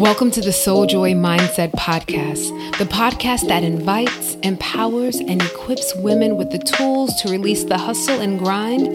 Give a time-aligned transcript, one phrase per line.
[0.00, 6.38] Welcome to the Soul Joy Mindset Podcast, the podcast that invites, empowers, and equips women
[6.38, 8.88] with the tools to release the hustle and grind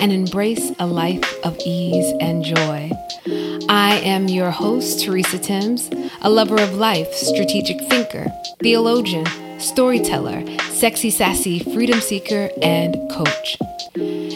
[0.00, 2.90] and embrace a life of ease and joy.
[3.68, 5.90] I am your host, Teresa Timms,
[6.22, 9.26] a lover of life, strategic thinker, theologian,
[9.60, 13.58] storyteller, sexy, sassy, freedom seeker, and coach.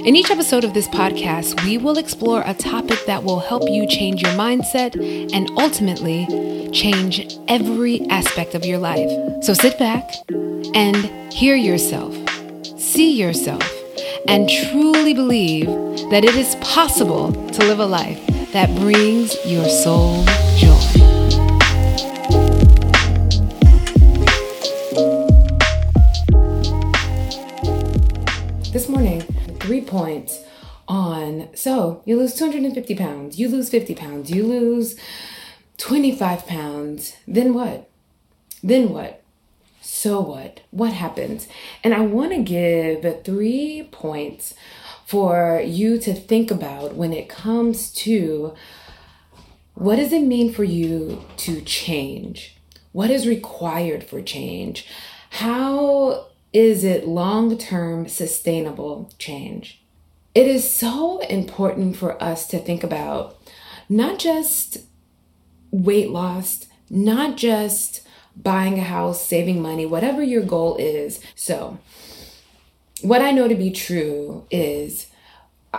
[0.04, 3.86] In each episode of this podcast, we will explore a topic that will help you
[3.86, 4.96] change your mindset
[5.32, 9.08] and ultimately change every aspect of your life.
[9.44, 10.12] So sit back
[10.74, 10.96] and
[11.32, 12.16] hear yourself,
[12.80, 13.62] see yourself,
[14.26, 15.66] and truly believe
[16.10, 20.24] that it is possible to live a life that brings your soul
[20.56, 20.81] joy.
[29.92, 30.40] Points
[30.88, 34.98] on so you lose 250 pounds, you lose 50 pounds, you lose
[35.76, 37.88] 25 pounds, then what?
[38.62, 39.22] Then what?
[39.80, 40.60] So what?
[40.70, 41.46] What happens?
[41.84, 44.54] And I want to give three points
[45.04, 48.54] for you to think about when it comes to
[49.74, 52.56] what does it mean for you to change?
[52.92, 54.86] What is required for change?
[55.30, 59.81] How is it long term sustainable change?
[60.34, 63.38] It is so important for us to think about
[63.88, 64.78] not just
[65.70, 68.00] weight loss, not just
[68.34, 71.20] buying a house, saving money, whatever your goal is.
[71.34, 71.78] So,
[73.02, 75.08] what I know to be true is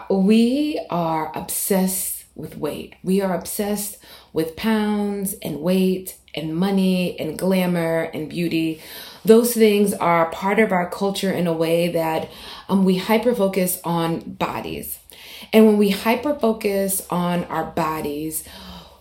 [0.10, 2.96] we are obsessed with weight.
[3.04, 3.98] We are obsessed
[4.34, 8.82] with pounds and weight and money and glamour and beauty.
[9.26, 12.30] Those things are part of our culture in a way that
[12.70, 15.00] um, we hyper focus on bodies.
[15.52, 18.44] And when we hyper focus on our bodies,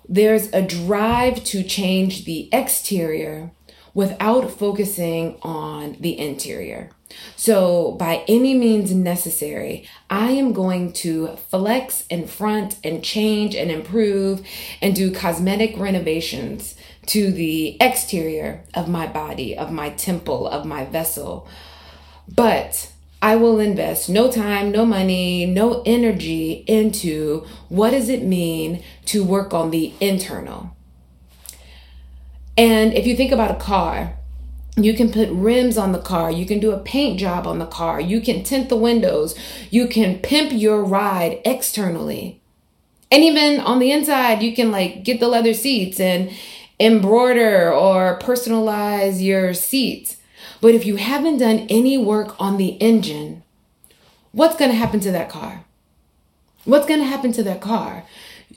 [0.08, 3.52] there's a drive to change the exterior
[3.94, 6.90] without focusing on the interior.
[7.36, 13.70] So, by any means necessary, I am going to flex and front and change and
[13.70, 14.46] improve
[14.80, 16.74] and do cosmetic renovations
[17.06, 21.48] to the exterior of my body, of my temple, of my vessel.
[22.28, 28.82] But I will invest no time, no money, no energy into what does it mean
[29.06, 30.76] to work on the internal.
[32.56, 34.14] And if you think about a car,
[34.76, 36.30] you can put rims on the car.
[36.30, 38.00] You can do a paint job on the car.
[38.00, 39.38] You can tint the windows.
[39.70, 42.40] You can pimp your ride externally.
[43.10, 46.30] And even on the inside, you can like get the leather seats and
[46.82, 50.16] embroider or personalize your seats.
[50.60, 53.42] But if you haven't done any work on the engine,
[54.32, 55.64] what's going to happen to that car?
[56.64, 58.04] What's going to happen to that car?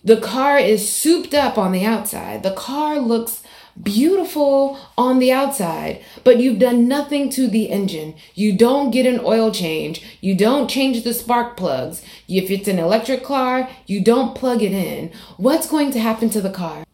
[0.03, 2.43] The car is souped up on the outside.
[2.43, 3.41] The car looks
[3.81, 8.15] beautiful on the outside, but you've done nothing to the engine.
[8.33, 10.17] You don't get an oil change.
[10.21, 12.01] You don't change the spark plugs.
[12.27, 15.11] If it's an electric car, you don't plug it in.
[15.37, 16.84] What's going to happen to the car?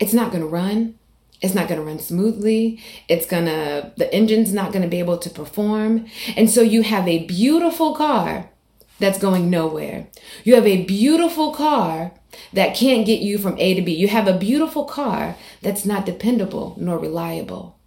[0.00, 0.96] It's not going to run.
[1.40, 2.82] It's not going to run smoothly.
[3.08, 6.06] It's going to, the engine's not going to be able to perform.
[6.36, 8.50] And so you have a beautiful car
[8.98, 10.08] that's going nowhere.
[10.44, 12.12] You have a beautiful car
[12.52, 13.94] that can't get you from A to B.
[13.94, 17.78] You have a beautiful car that's not dependable nor reliable.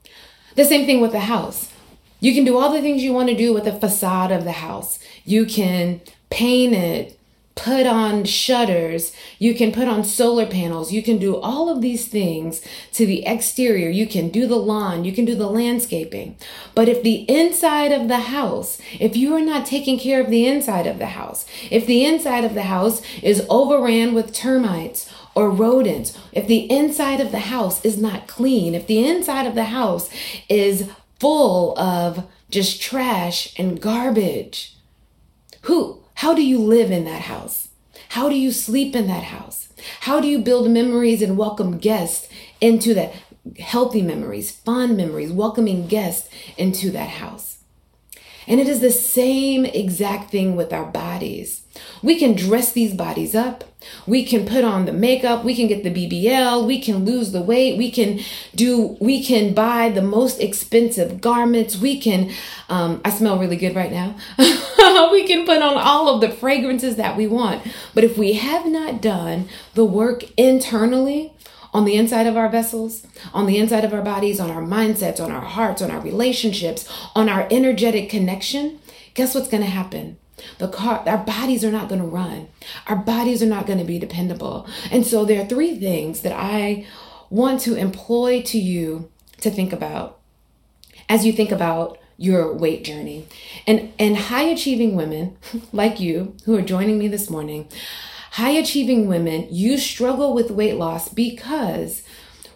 [0.56, 1.72] The same thing with a house.
[2.20, 4.54] You can do all the things you want to do with the facade of the
[4.54, 4.98] house.
[5.26, 7.20] You can paint it,
[7.56, 12.08] put on shutters, you can put on solar panels, you can do all of these
[12.08, 16.36] things to the exterior, you can do the lawn, you can do the landscaping.
[16.74, 20.48] But if the inside of the house, if you are not taking care of the
[20.48, 25.50] inside of the house, if the inside of the house is overran with termites, or
[25.50, 29.66] rodents, if the inside of the house is not clean, if the inside of the
[29.66, 30.08] house
[30.48, 34.78] is full of just trash and garbage,
[35.64, 37.70] who how do you live in that house?
[38.10, 39.70] How do you sleep in that house?
[40.02, 42.30] How do you build memories and welcome guests
[42.62, 43.14] into that?
[43.60, 47.63] Healthy memories, fun memories, welcoming guests into that house.
[48.48, 51.62] And it is the same exact thing with our bodies.
[52.02, 53.64] We can dress these bodies up.
[54.06, 55.44] We can put on the makeup.
[55.44, 56.66] We can get the BBL.
[56.66, 57.78] We can lose the weight.
[57.78, 58.20] We can
[58.54, 61.78] do, we can buy the most expensive garments.
[61.78, 62.32] We can,
[62.70, 64.16] um, I smell really good right now.
[65.12, 67.64] we can put on all of the fragrances that we want.
[67.94, 71.33] But if we have not done the work internally,
[71.74, 75.20] on the inside of our vessels, on the inside of our bodies, on our mindsets,
[75.20, 78.80] on our hearts, on our relationships, on our energetic connection,
[79.14, 80.18] guess what's going to happen?
[80.58, 82.48] The car, our bodies are not going to run.
[82.88, 84.68] Our bodies are not going to be dependable.
[84.92, 86.86] And so there are three things that I
[87.30, 89.10] want to employ to you
[89.42, 90.20] to think about
[91.10, 93.28] as you think about your weight journey.
[93.68, 95.38] And and high achieving women
[95.74, 97.68] like you who are joining me this morning,
[98.34, 102.02] high achieving women, you struggle with weight loss because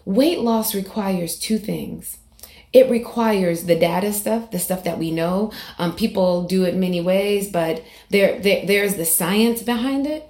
[0.04, 2.18] weight loss requires two things.
[2.72, 5.52] It requires the data stuff, the stuff that we know.
[5.78, 10.28] Um, people do it many ways, but there, there there's the science behind it.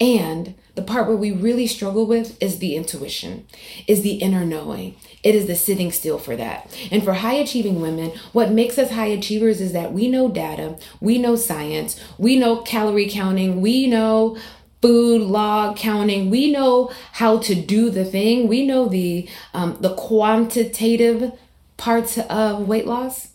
[0.00, 3.46] And the part where we really struggle with is the intuition,
[3.88, 4.94] is the inner knowing.
[5.22, 6.72] It is the sitting still for that.
[6.92, 10.78] And for high achieving women, what makes us high achievers is that we know data,
[11.00, 14.36] we know science, we know calorie counting, we know
[14.82, 16.30] food log counting.
[16.30, 18.46] We know how to do the thing.
[18.46, 21.32] We know the um, the quantitative
[21.76, 23.30] parts of weight loss.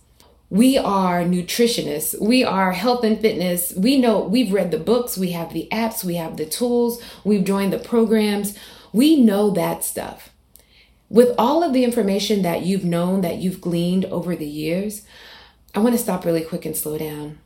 [0.52, 2.20] We are nutritionists.
[2.22, 3.72] We are health and fitness.
[3.72, 7.46] We know we've read the books, we have the apps, we have the tools, we've
[7.46, 8.58] joined the programs.
[8.92, 10.30] We know that stuff.
[11.08, 15.04] With all of the information that you've known, that you've gleaned over the years,
[15.74, 17.40] I want to stop really quick and slow down.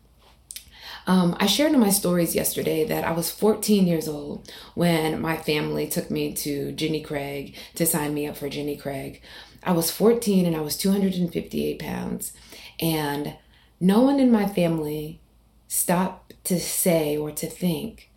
[1.05, 5.37] Um, I shared in my stories yesterday that I was 14 years old when my
[5.37, 9.21] family took me to Jenny Craig to sign me up for Jenny Craig.
[9.61, 12.33] I was 14 and I was 258 pounds.
[12.79, 13.35] And
[13.79, 15.19] no one in my family
[15.67, 18.09] stopped to say or to think,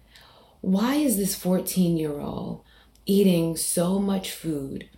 [0.61, 2.63] why is this 14 year old
[3.07, 4.89] eating so much food?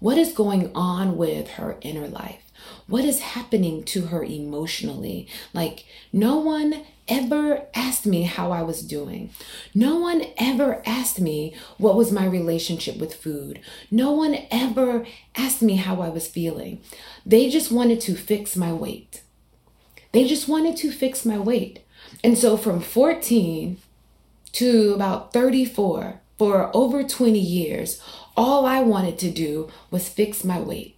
[0.00, 2.52] What is going on with her inner life?
[2.86, 5.28] What is happening to her emotionally?
[5.52, 9.30] Like, no one ever asked me how I was doing.
[9.74, 13.60] No one ever asked me what was my relationship with food.
[13.90, 15.06] No one ever
[15.36, 16.80] asked me how I was feeling.
[17.24, 19.22] They just wanted to fix my weight.
[20.12, 21.80] They just wanted to fix my weight.
[22.24, 23.78] And so from 14
[24.52, 28.00] to about 34, for over 20 years,
[28.36, 30.97] all I wanted to do was fix my weight.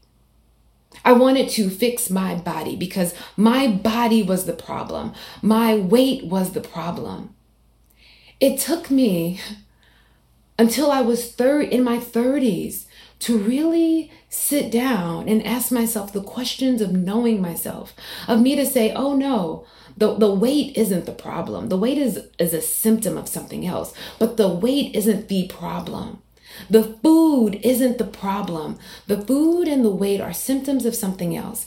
[1.05, 5.12] I wanted to fix my body because my body was the problem.
[5.43, 7.35] My weight was the problem.
[8.38, 9.41] It took me
[10.58, 12.87] until I was third in my 30s
[13.20, 17.94] to really sit down and ask myself the questions of knowing myself,
[18.26, 21.69] of me to say, oh no, the, the weight isn't the problem.
[21.69, 26.23] The weight is, is a symptom of something else, but the weight isn't the problem.
[26.69, 28.79] The food isn't the problem.
[29.06, 31.67] The food and the weight are symptoms of something else.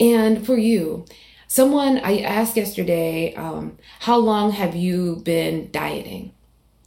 [0.00, 1.04] And for you,
[1.46, 6.32] someone I asked yesterday, um, how long have you been dieting?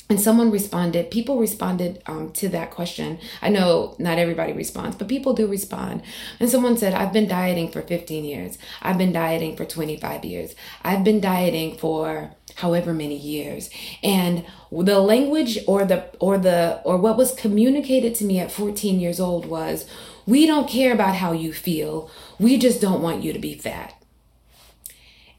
[0.07, 3.17] And someone responded, people responded um, to that question.
[3.41, 6.03] I know not everybody responds, but people do respond.
[6.39, 8.59] And someone said, I've been dieting for 15 years.
[8.83, 10.53] I've been dieting for 25 years.
[10.83, 13.69] I've been dieting for however many years.
[14.03, 18.99] And the language or the, or the, or what was communicated to me at 14
[18.99, 19.85] years old was,
[20.25, 22.09] we don't care about how you feel.
[22.39, 23.93] We just don't want you to be fat.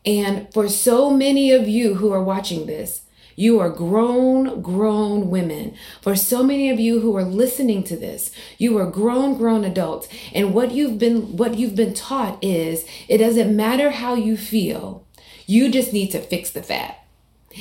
[0.05, 3.03] And for so many of you who are watching this,
[3.35, 5.75] you are grown, grown women.
[6.01, 10.09] For so many of you who are listening to this, you are grown, grown adults.
[10.33, 15.07] And what you've been, what you've been taught is it doesn't matter how you feel.
[15.47, 17.06] You just need to fix the fat.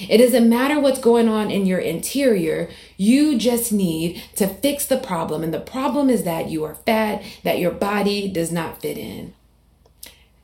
[0.10, 2.70] It doesn't matter what's going on in your interior.
[2.98, 5.44] You just need to fix the problem.
[5.44, 9.34] And the problem is that you are fat, that your body does not fit in.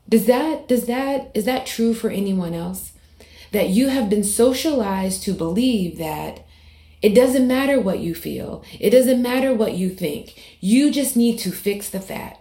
[0.08, 2.92] Does that, does that, is that true for anyone else?
[3.52, 6.44] that you have been socialized to believe that
[7.00, 11.38] it doesn't matter what you feel, it doesn't matter what you think, you just need
[11.38, 12.38] to fix the fat.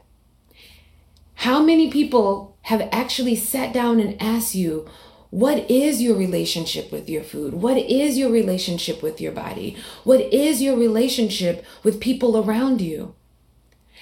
[1.35, 4.87] How many people have actually sat down and asked you,
[5.31, 7.53] what is your relationship with your food?
[7.53, 9.77] What is your relationship with your body?
[10.03, 13.15] What is your relationship with people around you?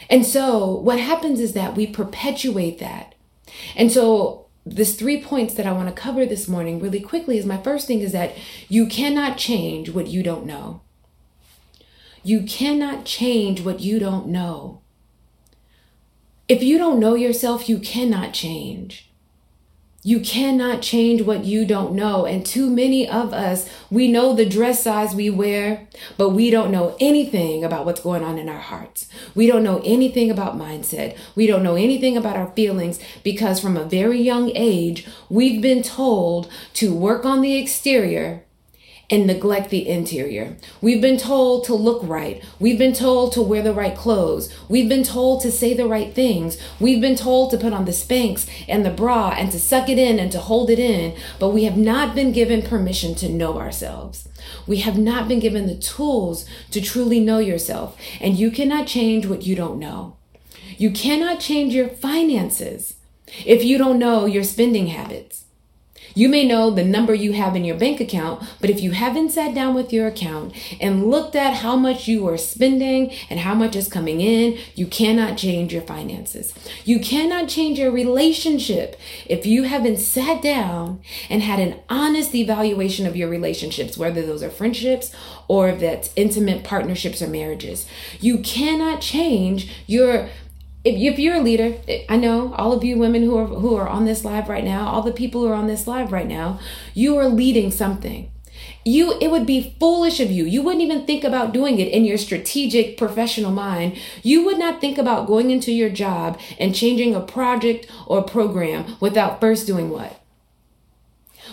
[0.10, 3.14] And so what happens is that we perpetuate that.
[3.76, 7.46] And so this three points that I want to cover this morning really quickly is
[7.46, 8.34] my first thing is that
[8.68, 10.82] you cannot change what you don't know.
[12.24, 14.82] You cannot change what you don't know.
[16.48, 19.09] If you don't know yourself, you cannot change.
[20.02, 22.26] You cannot change what you don't know.
[22.26, 25.88] And too many of us, we know the dress size we wear,
[26.18, 29.10] but we don't know anything about what's going on in our hearts.
[29.36, 31.18] We don't know anything about mindset.
[31.36, 35.84] We don't know anything about our feelings because from a very young age, we've been
[35.84, 38.46] told to work on the exterior
[39.10, 40.56] and neglect the interior.
[40.82, 42.44] We've been told to look right.
[42.60, 44.54] We've been told to wear the right clothes.
[44.68, 46.58] We've been told to say the right things.
[46.80, 49.98] We've been told to put on the Spanx and the bra and to suck it
[49.98, 53.58] in and to hold it in, but we have not been given permission to know
[53.58, 54.28] ourselves.
[54.68, 59.26] We have not been given the tools to truly know yourself, and you cannot change
[59.26, 60.18] what you don't know.
[60.78, 62.96] You cannot change your finances
[63.46, 65.46] if you don't know your spending habits.
[66.16, 69.32] You may know the number you have in your bank account, but if you haven't
[69.32, 73.54] sat down with your account and looked at how much you are spending and how
[73.54, 76.54] much is coming in, you cannot change your finances.
[76.86, 83.06] You cannot change your relationship if you haven't sat down and had an honest evaluation
[83.06, 85.14] of your relationships, whether those are friendships
[85.48, 87.86] or if that's intimate partnerships or marriages.
[88.20, 90.30] You cannot change your
[90.84, 93.88] if, if you're a leader, I know all of you women who are who are
[93.88, 96.60] on this live right now, all the people who are on this live right now,
[96.94, 98.32] you are leading something.
[98.86, 100.46] You it would be foolish of you.
[100.46, 103.98] You wouldn't even think about doing it in your strategic professional mind.
[104.24, 108.96] You would not think about going into your job and changing a project or program
[109.00, 110.19] without first doing what?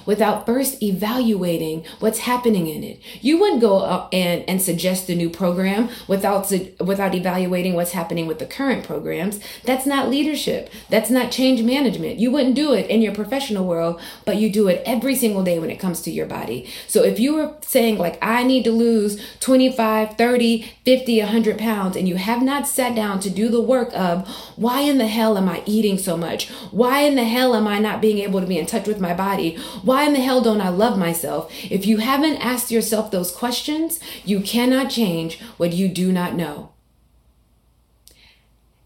[0.06, 3.00] Without first evaluating what's happening in it.
[3.20, 8.26] You wouldn't go up and, and suggest a new program without, without evaluating what's happening
[8.26, 9.40] with the current programs.
[9.64, 10.70] That's not leadership.
[10.88, 12.18] That's not change management.
[12.18, 15.58] You wouldn't do it in your professional world, but you do it every single day
[15.58, 16.68] when it comes to your body.
[16.86, 21.96] So if you were saying like, I need to lose 25, 30, 50, 100 pounds,
[21.96, 25.36] and you have not sat down to do the work of why in the hell
[25.36, 26.48] am I eating so much?
[26.70, 29.14] Why in the hell am I not being able to be in touch with my
[29.14, 29.56] body?
[29.82, 31.50] Why why in the hell don't I love myself?
[31.70, 36.72] If you haven't asked yourself those questions, you cannot change what you do not know.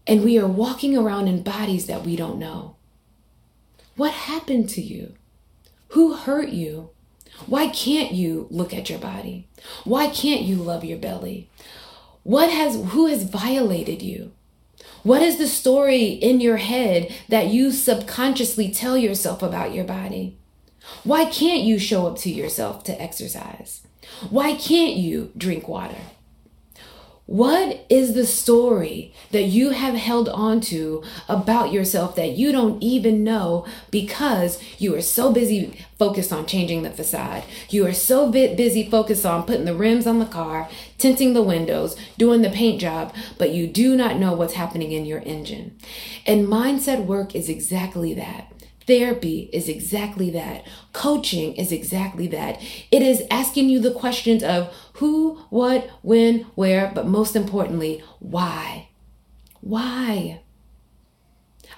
[0.07, 2.77] And we are walking around in bodies that we don't know.
[3.97, 5.11] What happened to you?
[5.89, 6.91] Who hurt you?
[7.45, 9.49] Why can't you look at your body?
[9.83, 11.49] Why can't you love your belly?
[12.23, 14.31] What has who has violated you?
[15.03, 20.37] What is the story in your head that you subconsciously tell yourself about your body?
[21.03, 23.81] Why can't you show up to yourself to exercise?
[24.29, 25.97] Why can't you drink water?
[27.31, 32.83] What is the story that you have held on to about yourself that you don't
[32.83, 37.43] even know because you are so busy focused on changing the facade?
[37.69, 40.67] You are so bit busy focused on putting the rims on the car,
[40.97, 45.05] tinting the windows, doing the paint job, but you do not know what's happening in
[45.05, 45.77] your engine.
[46.25, 48.51] And mindset work is exactly that.
[48.91, 50.67] Therapy is exactly that.
[50.91, 52.61] Coaching is exactly that.
[52.91, 58.89] It is asking you the questions of who, what, when, where, but most importantly, why.
[59.61, 60.41] Why?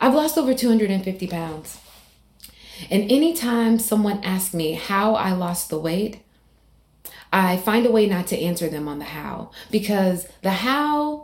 [0.01, 1.79] I've lost over 250 pounds.
[2.89, 6.24] And anytime someone asks me how I lost the weight,
[7.32, 11.23] I find a way not to answer them on the how because the how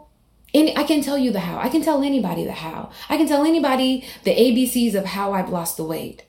[0.54, 1.60] I can tell you the how.
[1.60, 2.92] I can tell anybody the how.
[3.08, 6.26] I can tell anybody the ABCs of how I've lost the weight,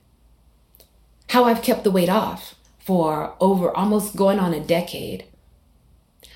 [1.28, 5.24] how I've kept the weight off for over almost going on a decade.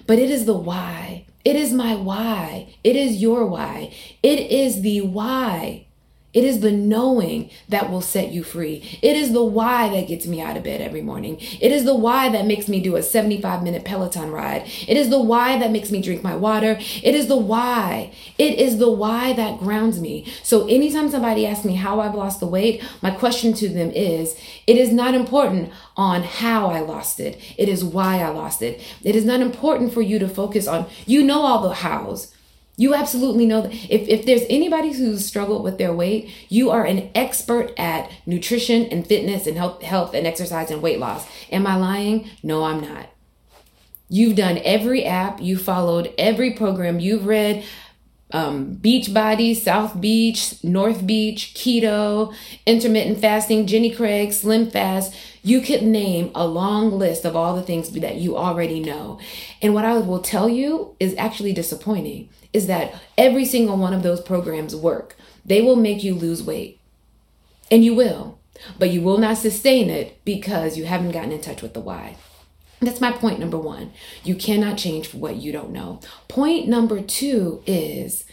[0.07, 1.27] But it is the why.
[1.45, 2.75] It is my why.
[2.83, 3.93] It is your why.
[4.23, 5.84] It is the why
[6.35, 8.99] it is the knowing that will set you free.
[9.01, 11.39] It is the why that gets me out of bed every morning.
[11.61, 14.67] It is the why that makes me do a 75 minute Peloton ride.
[14.89, 16.77] It is the why that makes me drink my water.
[17.03, 18.13] It is the why.
[18.37, 20.27] It is the why that grounds me.
[20.43, 24.37] So anytime somebody asks me how I've lost the weight, my question to them is
[24.67, 27.41] it is not important on how I lost it.
[27.57, 28.83] It is why I lost it.
[29.05, 32.34] It is not important for you to focus on, you know, all the hows.
[32.77, 36.85] You absolutely know that if, if there's anybody who's struggled with their weight, you are
[36.85, 41.27] an expert at nutrition and fitness and health, health and exercise and weight loss.
[41.53, 42.29] Am I lying?
[42.43, 43.11] No, I'm not.
[44.09, 47.65] You've done every app, you followed every program, you've read
[48.33, 52.35] um, Beachbody, South Beach, North Beach, Keto,
[52.67, 55.15] intermittent fasting, Jenny Craig, Slim Fast.
[55.43, 59.21] You could name a long list of all the things that you already know.
[59.63, 64.03] And what I will tell you is actually disappointing is that every single one of
[64.03, 65.17] those programs work.
[65.45, 66.81] They will make you lose weight.
[67.71, 68.39] And you will.
[68.79, 72.17] But you will not sustain it because you haven't gotten in touch with the why.
[72.81, 73.93] That's my point number one.
[74.23, 76.01] You cannot change what you don't know.
[76.29, 78.25] Point number two is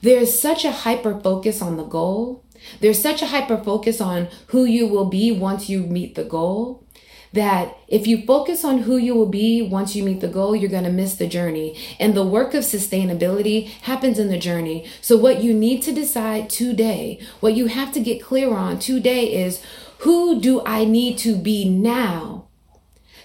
[0.00, 2.42] there's such a hyper focus on the goal.
[2.80, 6.85] There's such a hyper focus on who you will be once you meet the goal
[7.32, 10.70] that if you focus on who you will be once you meet the goal, you're
[10.70, 11.76] going to miss the journey.
[11.98, 14.88] And the work of sustainability happens in the journey.
[15.00, 19.32] So, what you need to decide today, what you have to get clear on today
[19.32, 19.62] is
[19.98, 22.46] who do I need to be now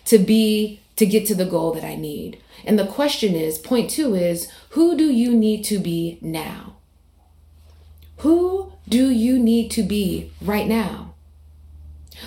[0.06, 2.42] to be to get to the goal that I need.
[2.66, 6.76] And the question is point two is who do you need to be now?
[8.18, 11.16] Who do you need to be right now?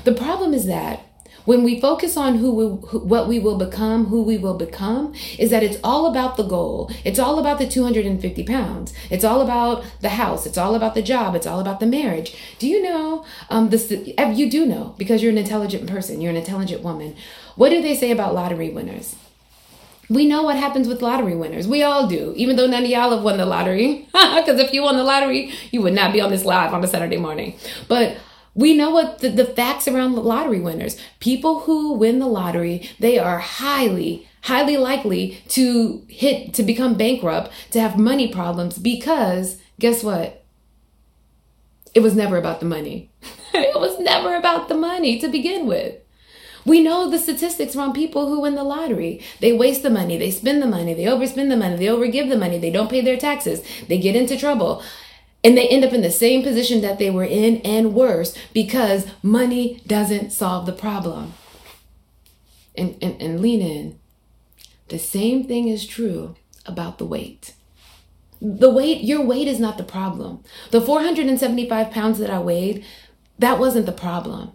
[0.02, 1.03] The problem is that
[1.44, 5.12] when we focus on who, we, who, what we will become, who we will become,
[5.38, 6.90] is that it's all about the goal.
[7.04, 8.94] It's all about the 250 pounds.
[9.10, 10.46] It's all about the house.
[10.46, 11.34] It's all about the job.
[11.34, 12.36] It's all about the marriage.
[12.58, 13.90] Do you know um, this?
[13.90, 16.20] You do know because you're an intelligent person.
[16.20, 17.16] You're an intelligent woman.
[17.56, 19.16] What do they say about lottery winners?
[20.10, 21.66] we know what happens with lottery winners.
[21.66, 24.08] We all do, even though none of y'all have won the lottery.
[24.34, 26.86] Because if you won the lottery, you would not be on this live on a
[26.86, 27.56] Saturday morning.
[27.88, 28.18] But
[28.54, 30.96] we know what the, the facts around the lottery winners.
[31.20, 37.50] People who win the lottery, they are highly, highly likely to hit, to become bankrupt,
[37.73, 40.44] to have money problems because guess what?
[41.94, 43.11] It was never about the money.
[43.54, 45.96] it was never about the money to begin with.
[46.66, 49.20] We know the statistics from people who win the lottery.
[49.40, 52.38] They waste the money, they spend the money, they overspend the money, they overgive the
[52.38, 54.82] money, they don't pay their taxes, they get into trouble.
[55.44, 59.06] And they end up in the same position that they were in and worse because
[59.22, 61.34] money doesn't solve the problem.
[62.74, 64.00] And, and, and lean in.
[64.88, 66.34] The same thing is true
[66.66, 67.52] about the weight.
[68.40, 70.42] The weight, your weight is not the problem.
[70.70, 72.84] The 475 pounds that I weighed,
[73.38, 74.52] that wasn't the problem.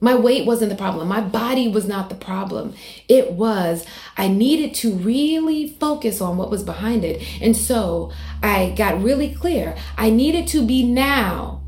[0.00, 1.08] My weight wasn't the problem.
[1.08, 2.74] My body was not the problem.
[3.08, 3.84] It was,
[4.16, 7.26] I needed to really focus on what was behind it.
[7.40, 8.12] And so
[8.42, 9.76] I got really clear.
[9.96, 11.62] I needed to be now,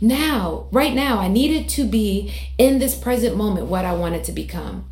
[0.00, 4.32] now, right now, I needed to be in this present moment what I wanted to
[4.32, 4.88] become.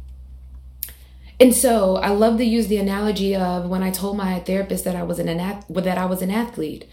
[1.38, 4.96] And so I love to use the analogy of when I told my therapist that
[4.96, 6.86] I was an, that I was an athlete.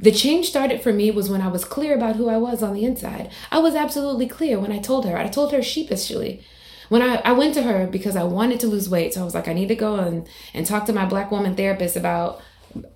[0.00, 2.72] The change started for me was when I was clear about who I was on
[2.72, 3.30] the inside.
[3.52, 5.18] I was absolutely clear when I told her.
[5.18, 6.42] I told her sheepishly.
[6.88, 9.12] When I, I went to her because I wanted to lose weight.
[9.14, 11.54] So I was like, I need to go and, and talk to my black woman
[11.54, 12.40] therapist about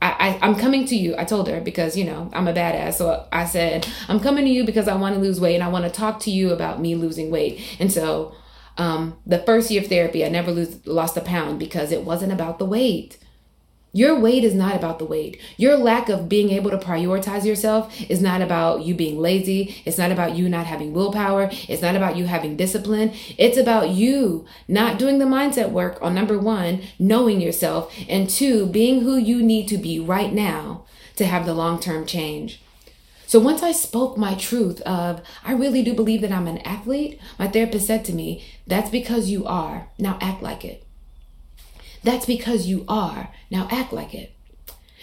[0.01, 1.15] I, I, am coming to you.
[1.19, 2.95] I told her because, you know, I'm a badass.
[2.95, 5.69] So I said, I'm coming to you because I want to lose weight and I
[5.69, 7.61] want to talk to you about me losing weight.
[7.79, 8.35] And so
[8.79, 12.33] um, the first year of therapy, I never lose, lost a pound because it wasn't
[12.33, 13.19] about the weight.
[13.97, 15.41] Your weight is not about the weight.
[15.57, 19.77] Your lack of being able to prioritize yourself is not about you being lazy.
[19.85, 21.49] It's not about you not having willpower.
[21.69, 23.13] It's not about you having discipline.
[23.39, 28.67] It's about you not doing the mindset work on number one, knowing yourself, and two,
[28.67, 32.61] being who you need to be right now to have the long term change.
[33.29, 37.21] So once I spoke my truth of, I really do believe that I'm an athlete,
[37.39, 39.87] my therapist said to me, that's because you are.
[40.01, 40.85] Now act like it.
[42.05, 43.31] That's because you are.
[43.51, 44.35] Now act like it.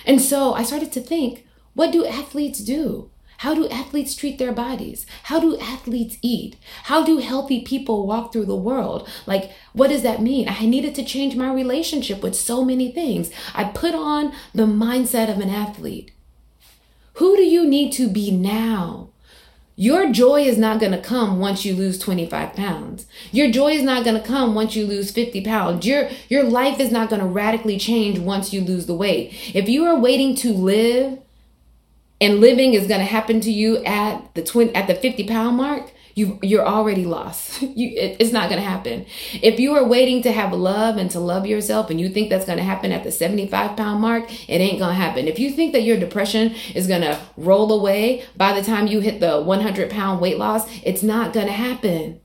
[0.05, 3.09] And so I started to think, what do athletes do?
[3.39, 5.07] How do athletes treat their bodies?
[5.23, 6.57] How do athletes eat?
[6.83, 9.09] How do healthy people walk through the world?
[9.25, 10.47] Like, what does that mean?
[10.47, 13.31] I needed to change my relationship with so many things.
[13.55, 16.11] I put on the mindset of an athlete.
[17.13, 19.10] Who do you need to be now?
[19.81, 23.07] Your joy is not going to come once you lose 25 pounds.
[23.31, 25.87] Your joy is not going to come once you lose 50 pounds.
[25.87, 29.33] Your, your life is not going to radically change once you lose the weight.
[29.55, 31.17] If you are waiting to live
[32.21, 35.57] and living is going to happen to you at the twin, at the 50 pound
[35.57, 37.61] mark, you you're already lost.
[37.61, 39.05] you it, it's not going to happen.
[39.41, 42.45] If you are waiting to have love and to love yourself and you think that's
[42.45, 45.27] going to happen at the 75 pound mark, it ain't going to happen.
[45.27, 48.99] If you think that your depression is going to roll away by the time you
[48.99, 52.19] hit the 100 pound weight loss, it's not going to happen.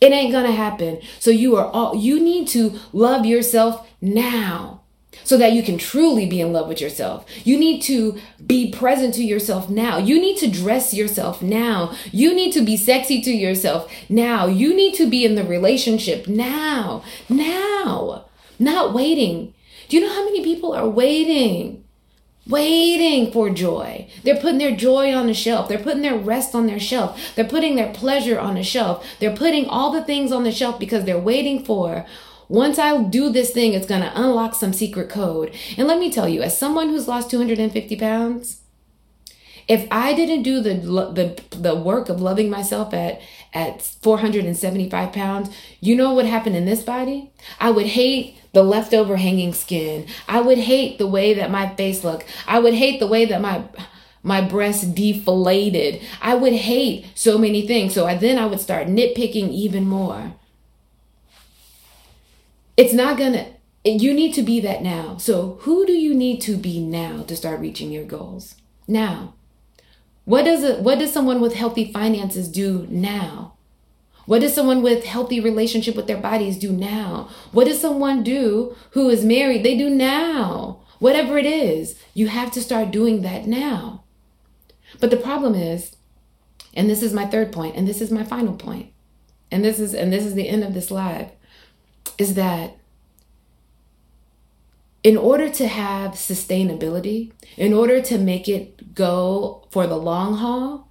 [0.00, 1.00] It ain't going to happen.
[1.20, 4.81] So you are all you need to love yourself now
[5.24, 7.24] so that you can truly be in love with yourself.
[7.44, 9.98] You need to be present to yourself now.
[9.98, 11.94] You need to dress yourself now.
[12.10, 14.46] You need to be sexy to yourself now.
[14.46, 17.04] You need to be in the relationship now.
[17.28, 18.26] Now.
[18.58, 19.54] Not waiting.
[19.88, 21.84] Do you know how many people are waiting?
[22.48, 24.08] Waiting for joy.
[24.24, 25.68] They're putting their joy on the shelf.
[25.68, 27.34] They're putting their rest on their shelf.
[27.36, 29.06] They're putting their pleasure on the shelf.
[29.20, 32.04] They're putting all the things on the shelf because they're waiting for
[32.52, 35.54] once I do this thing, it's going to unlock some secret code.
[35.78, 38.60] And let me tell you, as someone who's lost 250 pounds,
[39.68, 43.22] if I didn't do the the the work of loving myself at
[43.54, 45.48] at 475 pounds,
[45.80, 47.32] you know what happened in this body?
[47.58, 50.06] I would hate the leftover hanging skin.
[50.28, 52.26] I would hate the way that my face looked.
[52.46, 53.64] I would hate the way that my
[54.22, 56.02] my breast deflated.
[56.20, 57.94] I would hate so many things.
[57.94, 60.34] So I, then I would start nitpicking even more
[62.76, 63.46] it's not gonna
[63.84, 67.36] you need to be that now so who do you need to be now to
[67.36, 68.54] start reaching your goals
[68.86, 69.34] now
[70.24, 73.54] what does it what does someone with healthy finances do now
[74.26, 77.28] What does someone with healthy relationship with their bodies do now?
[77.50, 79.64] What does someone do who is married?
[79.64, 80.80] They do now.
[81.00, 84.04] Whatever it is, you have to start doing that now.
[85.00, 85.96] But the problem is,
[86.74, 88.92] and this is my third point, and this is my final point,
[89.50, 91.32] and this is and this is the end of this live,
[92.18, 92.76] is that
[95.02, 100.88] in order to have sustainability, in order to make it go for the long haul,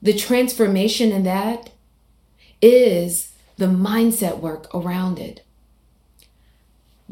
[0.00, 1.70] the transformation in that
[2.62, 5.44] is the mindset work around it.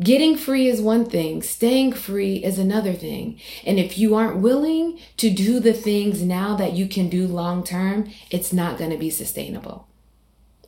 [0.00, 3.38] Getting free is one thing, staying free is another thing.
[3.66, 7.62] And if you aren't willing to do the things now that you can do long
[7.62, 9.86] term, it's not going to be sustainable.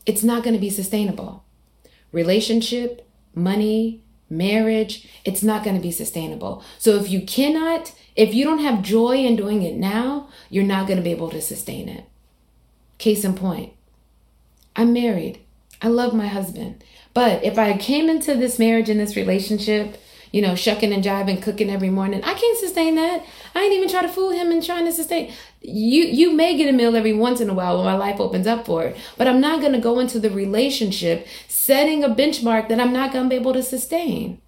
[0.05, 1.45] It's not going to be sustainable.
[2.15, 4.01] Relationship, money,
[4.31, 6.63] marriage, it's not going to be sustainable.
[6.79, 10.87] So if you cannot, if you don't have joy in doing it now, you're not
[10.87, 12.05] going to be able to sustain it.
[12.99, 13.73] Case in point,
[14.77, 15.41] I'm married.
[15.83, 16.85] I love my husband.
[17.15, 20.01] But if I came into this marriage and this relationship,
[20.35, 23.25] you know, shucking and jiving, cooking every morning, I can't sustain that.
[23.55, 25.33] I ain't even try to fool him and trying to sustain.
[25.61, 28.49] You you may get a meal every once in a while when my life opens
[28.49, 32.81] up for it, but I'm not gonna go into the relationship setting a benchmark that
[32.81, 34.41] I'm not gonna be able to sustain.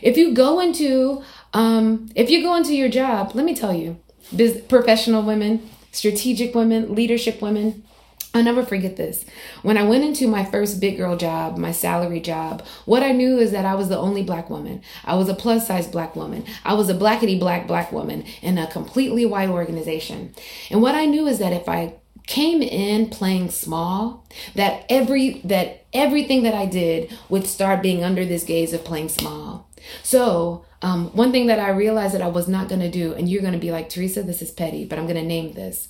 [0.00, 4.00] If you go into um, if you go into your job, let me tell you,
[4.34, 7.84] biz- professional women, strategic women, leadership women,
[8.32, 9.24] I'll never forget this.
[9.62, 13.38] When I went into my first big girl job, my salary job, what I knew
[13.38, 14.82] is that I was the only black woman.
[15.04, 16.44] I was a plus size black woman.
[16.64, 20.32] I was a blackety black black woman in a completely white organization.
[20.70, 21.94] And what I knew is that if I
[22.28, 28.24] came in playing small, that every that everything that I did would start being under
[28.24, 29.68] this gaze of playing small.
[30.04, 33.28] So um, one thing that I realized that I was not going to do, and
[33.28, 35.88] you're going to be like, Teresa, this is petty, but I'm going to name this.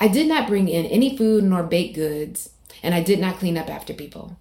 [0.00, 2.50] I did not bring in any food nor baked goods,
[2.82, 4.36] and I did not clean up after people.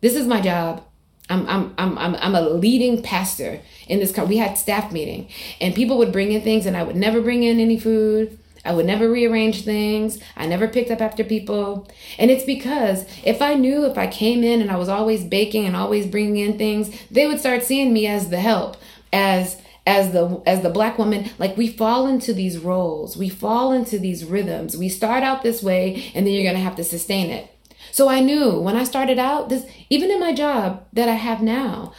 [0.00, 0.84] This is my job.
[1.28, 4.16] I'm, I'm, I'm, I'm, I'm a leading pastor in this.
[4.16, 5.28] We had staff meeting,
[5.60, 8.38] and people would bring in things, and I would never bring in any food.
[8.64, 10.18] I would never rearrange things.
[10.36, 11.88] I never picked up after people.
[12.18, 15.64] And it's because if I knew if I came in and I was always baking
[15.64, 18.76] and always bringing in things, they would start seeing me as the help,
[19.12, 23.72] as as the as the black woman like we fall into these roles we fall
[23.72, 26.84] into these rhythms we start out this way and then you're going to have to
[26.84, 27.50] sustain it.
[27.92, 31.42] So i knew when i started out this even in my job that i have
[31.42, 31.92] now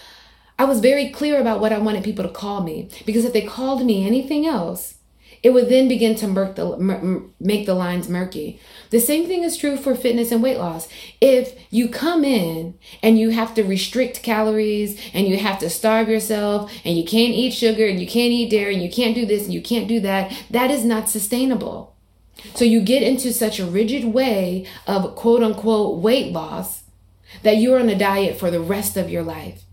[0.60, 3.42] i was very clear about what i wanted people to call me because if they
[3.42, 4.96] called me anything else
[5.44, 8.60] it would then begin to the, make the lines murky.
[8.92, 10.88] The same thing is true for fitness and weight loss.
[11.20, 16.10] If you come in and you have to restrict calories and you have to starve
[16.10, 19.26] yourself and you can't eat sugar and you can't eat dairy and you can't do
[19.26, 21.96] this and you can't do that, that is not sustainable.
[22.54, 26.84] So you get into such a rigid way of quote unquote weight loss
[27.42, 29.64] that you're on a diet for the rest of your life.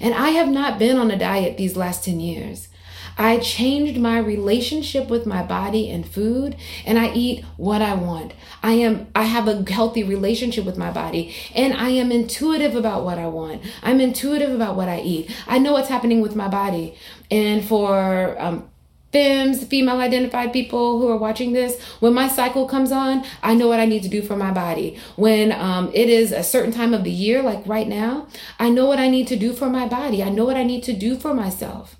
[0.00, 2.68] And I have not been on a diet these last 10 years.
[3.18, 8.32] I changed my relationship with my body and food and I eat what I want.
[8.62, 13.04] I am I have a healthy relationship with my body and I am intuitive about
[13.04, 13.62] what I want.
[13.82, 15.30] I'm intuitive about what I eat.
[15.46, 16.94] I know what's happening with my body.
[17.30, 18.68] And for um
[19.12, 23.68] femmes, female identified people who are watching this, when my cycle comes on, I know
[23.68, 24.98] what I need to do for my body.
[25.16, 28.86] When um, it is a certain time of the year, like right now, I know
[28.86, 30.22] what I need to do for my body.
[30.22, 31.96] I know what I need to do for myself.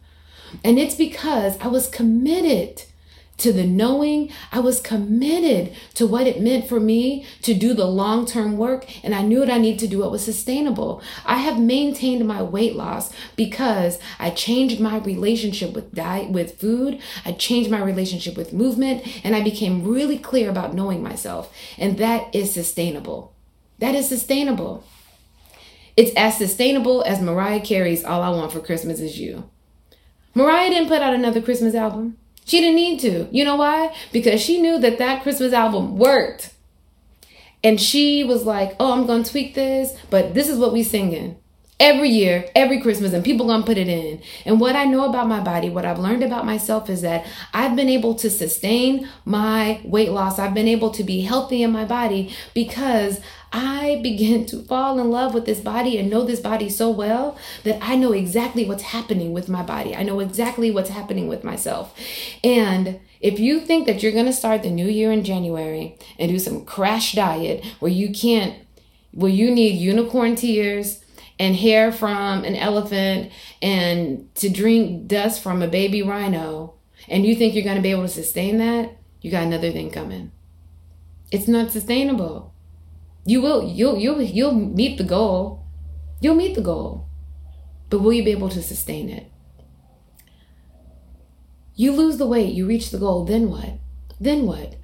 [0.65, 2.83] And it's because I was committed
[3.41, 4.31] to the knowing.
[4.53, 8.87] I was committed to what it meant for me to do the long term work.
[9.05, 10.05] And I knew what I needed to do.
[10.05, 11.03] It was sustainable.
[11.25, 17.01] I have maintained my weight loss because I changed my relationship with diet, with food.
[17.25, 19.25] I changed my relationship with movement.
[19.25, 21.55] And I became really clear about knowing myself.
[21.79, 23.35] And that is sustainable.
[23.79, 24.85] That is sustainable.
[25.97, 29.51] It's as sustainable as Mariah Carey's All I Want for Christmas Is You.
[30.35, 32.17] Mariah didn't put out another Christmas album.
[32.45, 33.29] She didn't need to.
[33.31, 33.95] You know why?
[34.13, 36.55] Because she knew that that Christmas album worked.
[37.63, 40.83] And she was like, oh, I'm going to tweak this, but this is what we
[40.83, 41.37] singing
[41.81, 44.21] every year, every Christmas, and people gonna put it in.
[44.45, 47.75] And what I know about my body, what I've learned about myself is that I've
[47.75, 50.39] been able to sustain my weight loss.
[50.39, 53.21] I've been able to be healthy in my body because
[53.53, 57.37] I begin to fall in love with this body and know this body so well
[57.65, 59.95] that I know exactly what's happening with my body.
[59.97, 61.95] I know exactly what's happening with myself.
[62.45, 66.31] And if you think that you're going to start the new year in January and
[66.31, 68.57] do some crash diet where you can't,
[69.11, 71.05] where you need unicorn tears,
[71.41, 73.33] and hair from an elephant
[73.63, 76.75] and to drink dust from a baby rhino
[77.09, 79.91] and you think you're going to be able to sustain that, you got another thing
[79.91, 80.31] coming.
[81.33, 82.53] It's not sustainable.
[83.25, 85.65] You will you'll you'll you'll meet the goal.
[86.21, 87.07] You'll meet the goal.
[87.89, 89.31] But will you be able to sustain it?
[91.75, 93.79] You lose the weight, you reach the goal, then what?
[94.21, 94.77] Then what?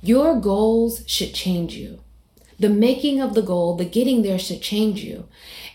[0.00, 2.00] Your goals should change you.
[2.58, 5.28] The making of the goal, the getting there should change you.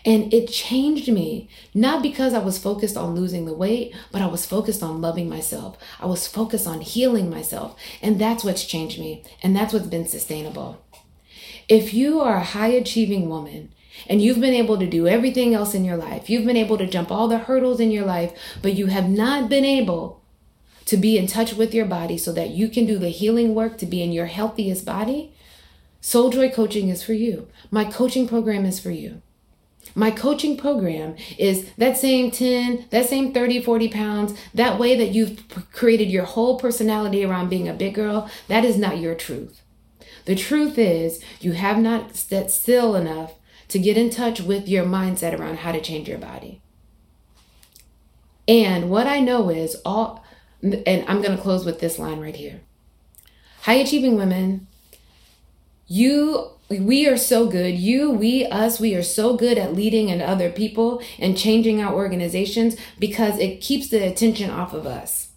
[0.04, 4.26] And it changed me, not because I was focused on losing the weight, but I
[4.26, 5.76] was focused on loving myself.
[6.00, 7.78] I was focused on healing myself.
[8.00, 9.24] And that's what's changed me.
[9.42, 10.84] And that's what's been sustainable.
[11.68, 13.72] If you are a high achieving woman,
[14.06, 16.86] and you've been able to do everything else in your life, you've been able to
[16.86, 20.22] jump all the hurdles in your life, but you have not been able
[20.86, 23.76] to be in touch with your body so that you can do the healing work
[23.78, 25.34] to be in your healthiest body,
[26.00, 27.48] Soul Joy Coaching is for you.
[27.70, 29.20] My coaching program is for you.
[29.94, 35.08] My coaching program is that same 10, that same 30, 40 pounds, that way that
[35.08, 38.30] you've created your whole personality around being a big girl.
[38.46, 39.60] That is not your truth.
[40.24, 43.34] The truth is, you have not set still enough
[43.68, 46.60] to get in touch with your mindset around how to change your body.
[48.46, 50.24] And what I know is all,
[50.62, 52.60] and I'm going to close with this line right here.
[53.62, 54.66] High achieving women
[55.88, 57.76] you we are so good.
[57.76, 61.94] You, we, us, we are so good at leading and other people and changing our
[61.94, 65.27] organizations because it keeps the attention off of us.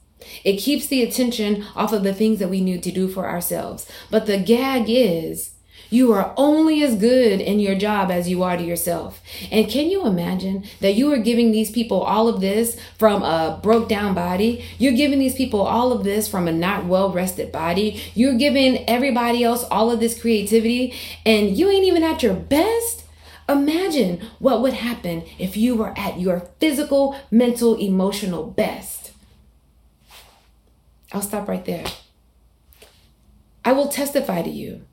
[0.43, 3.87] It keeps the attention off of the things that we need to do for ourselves.
[4.09, 5.51] But the gag is
[5.91, 9.21] you are only as good in your job as you are to yourself.
[9.51, 13.59] And can you imagine that you are giving these people all of this from a
[13.61, 14.63] broke down body?
[14.77, 18.01] You're giving these people all of this from a not well rested body.
[18.15, 20.93] You're giving everybody else all of this creativity,
[21.25, 23.03] and you ain't even at your best?
[23.49, 29.10] Imagine what would happen if you were at your physical, mental, emotional best.
[31.13, 31.85] I'll stop right there.
[33.63, 34.85] I will testify to you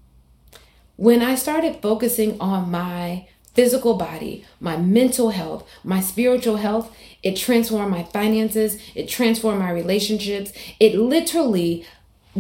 [0.99, 7.37] when I started focusing on my physical body, my mental health, my spiritual health, it
[7.37, 10.53] transformed my finances, it transformed my relationships.
[10.81, 11.87] It literally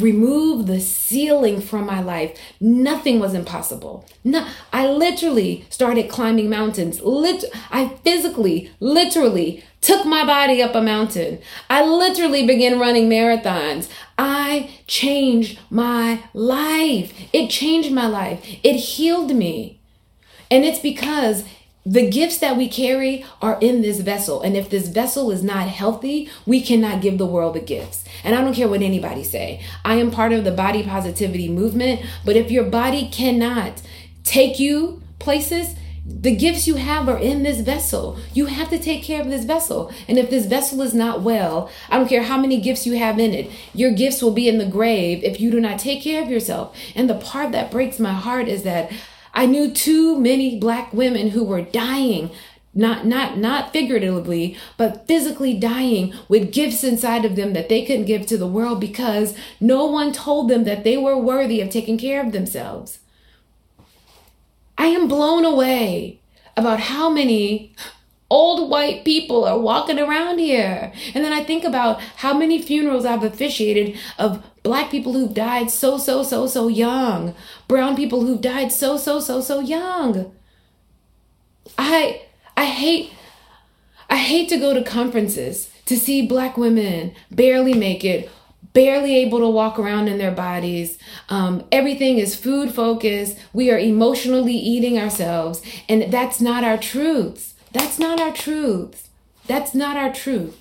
[0.02, 2.38] removed the ceiling from my life.
[2.60, 4.06] Nothing was impossible.
[4.24, 7.00] No, I literally started climbing mountains.
[7.00, 11.38] Lit- I physically, literally took my body up a mountain.
[11.70, 13.88] I literally began running marathons.
[14.16, 17.12] I changed my life.
[17.32, 18.44] It changed my life.
[18.62, 19.80] It healed me.
[20.50, 21.44] And it's because
[21.88, 24.42] the gifts that we carry are in this vessel.
[24.42, 28.04] And if this vessel is not healthy, we cannot give the world the gifts.
[28.22, 29.64] And I don't care what anybody say.
[29.86, 33.80] I am part of the body positivity movement, but if your body cannot
[34.22, 38.18] take you places, the gifts you have are in this vessel.
[38.34, 39.90] You have to take care of this vessel.
[40.06, 43.18] And if this vessel is not well, I don't care how many gifts you have
[43.18, 46.22] in it, your gifts will be in the grave if you do not take care
[46.22, 46.76] of yourself.
[46.94, 48.90] And the part that breaks my heart is that
[49.32, 52.30] I knew too many black women who were dying
[52.74, 58.04] not not not figuratively but physically dying with gifts inside of them that they couldn't
[58.04, 61.96] give to the world because no one told them that they were worthy of taking
[61.96, 62.98] care of themselves
[64.76, 66.20] I am blown away
[66.56, 67.74] about how many
[68.30, 70.92] old white people are walking around here.
[71.14, 75.70] And then I think about how many funerals I've officiated of black people who've died
[75.70, 77.34] so, so, so, so young,
[77.68, 80.30] brown people who've died so, so, so, so young.
[81.78, 82.20] I,
[82.54, 83.14] I hate,
[84.10, 88.28] I hate to go to conferences to see black women barely make it
[88.74, 90.98] barely able to walk around in their bodies.
[91.30, 93.38] Um, everything is food focused.
[93.54, 95.62] We are emotionally eating ourselves.
[95.88, 97.54] And that's not our truths.
[97.72, 99.08] That's not our truths.
[99.46, 100.60] That's not our truth.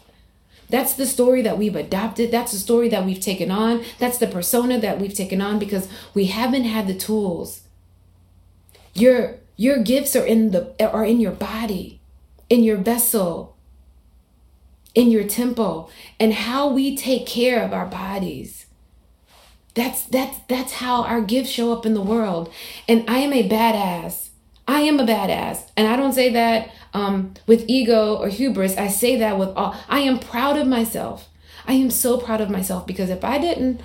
[0.70, 2.32] That's the story that we've adopted.
[2.32, 3.84] That's the story that we've taken on.
[4.00, 7.62] That's the persona that we've taken on because we haven't had the tools.
[8.94, 12.02] Your your gifts are in the are in your body,
[12.50, 13.58] in your vessel
[14.98, 18.66] in your temple and how we take care of our bodies.
[19.76, 22.52] That's that's that's how our gifts show up in the world.
[22.88, 24.30] And I am a badass.
[24.68, 25.70] I am a badass.
[25.78, 28.78] And I don't say that um, with ego or hubris.
[28.78, 31.30] I say that with all I am proud of myself.
[31.68, 33.82] I am so proud of myself because if I didn't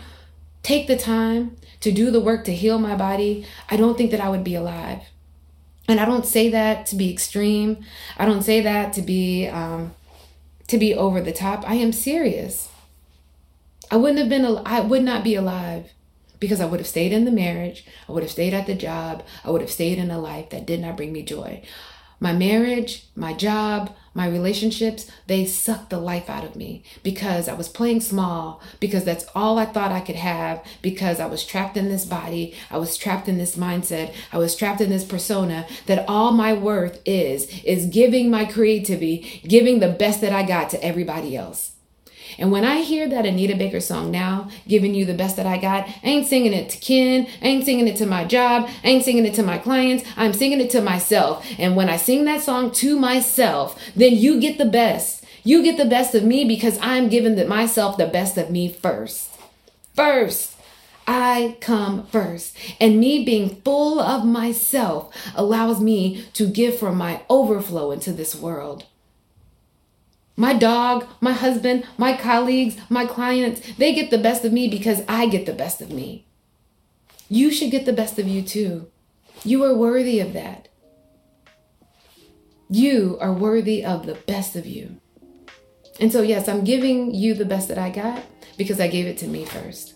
[0.63, 4.21] take the time to do the work to heal my body, I don't think that
[4.21, 5.03] I would be alive.
[5.89, 7.85] And I don't say that to be extreme.
[8.17, 9.95] I don't say that to be um,
[10.69, 11.69] to be over the top.
[11.69, 12.69] I am serious.
[13.91, 15.93] I wouldn't have been, I would not be alive
[16.41, 17.85] because I would have stayed in the marriage.
[18.09, 19.23] I would have stayed at the job.
[19.45, 21.63] I would have stayed in a life that did not bring me joy.
[22.23, 27.55] My marriage, my job, my relationships, they sucked the life out of me because I
[27.55, 31.77] was playing small, because that's all I thought I could have, because I was trapped
[31.77, 35.67] in this body, I was trapped in this mindset, I was trapped in this persona
[35.87, 40.71] that all my worth is, is giving my creativity, giving the best that I got
[40.71, 41.72] to everybody else.
[42.39, 45.59] And when I hear that Anita Baker song now, giving you the best that I
[45.59, 48.89] got, I ain't singing it to Ken, I ain't singing it to my job, I
[48.89, 51.47] ain't singing it to my clients, I'm singing it to myself.
[51.59, 55.25] And when I sing that song to myself, then you get the best.
[55.45, 58.73] You get the best of me because I'm giving the, myself the best of me
[58.73, 59.31] first.
[59.95, 60.57] First.
[61.07, 62.57] I come first.
[62.81, 68.37] And me being full of myself allows me to give from my overflow into this
[68.37, 68.87] world.
[70.37, 75.03] My dog, my husband, my colleagues, my clients, they get the best of me because
[75.07, 76.27] I get the best of me.
[77.29, 78.91] You should get the best of you too.
[79.45, 80.69] You are worthy of that.
[82.71, 84.97] You are worthy of the best of you.
[86.01, 88.23] And so, yes, I'm giving you the best that I got
[88.57, 89.95] because I gave it to me first.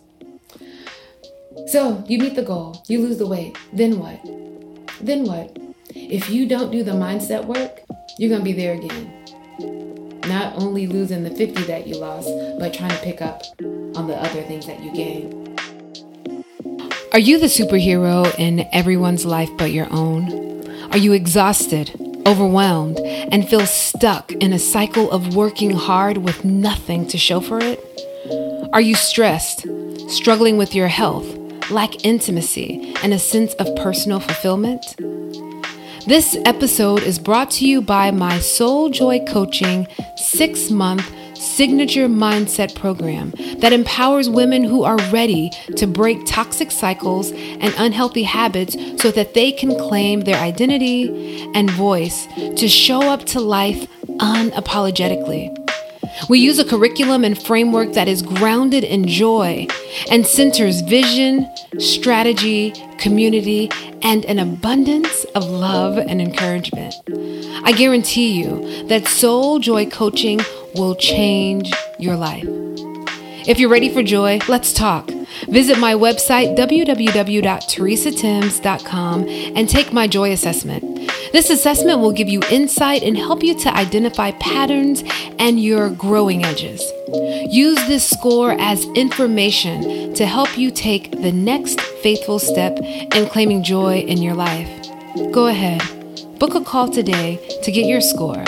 [1.69, 3.57] So, you meet the goal, you lose the weight.
[3.73, 4.23] Then what?
[5.01, 5.57] Then what?
[5.95, 7.81] If you don't do the mindset work,
[8.19, 12.91] you're to be there again not only losing the 50 that you lost, but trying
[12.91, 13.43] to pick up
[13.97, 15.61] on the other things that you gained.
[17.13, 20.47] Are you the superhero in everyone's life but your own?
[20.93, 21.91] Are you exhausted,
[22.27, 27.59] overwhelmed, and feel stuck in a cycle of working hard with nothing to show for
[27.61, 27.81] it?
[28.73, 29.67] Are you stressed,
[30.09, 31.27] struggling with your health,
[31.71, 34.85] lack intimacy, and a sense of personal fulfillment?
[36.07, 42.77] This episode is brought to you by my Soul Joy Coaching six month signature mindset
[42.77, 49.11] program that empowers women who are ready to break toxic cycles and unhealthy habits so
[49.11, 53.89] that they can claim their identity and voice to show up to life
[54.21, 55.66] unapologetically.
[56.29, 59.67] We use a curriculum and framework that is grounded in joy
[60.11, 61.49] and centers vision,
[61.79, 63.71] strategy, community,
[64.03, 66.95] and an abundance of love and encouragement.
[67.65, 70.41] I guarantee you that Soul Joy Coaching
[70.75, 72.66] will change your life.
[73.47, 75.11] If you're ready for joy, let's talk.
[75.49, 81.13] Visit my website, www.teresatims.com, and take my joy assessment.
[81.33, 85.05] This assessment will give you insight and help you to identify patterns
[85.39, 86.83] and your growing edges.
[87.53, 93.63] Use this score as information to help you take the next faithful step in claiming
[93.63, 94.69] joy in your life.
[95.33, 95.83] Go ahead,
[96.39, 98.43] book a call today to get your score